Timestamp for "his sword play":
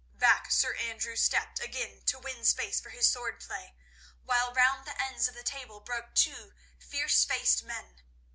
2.89-3.75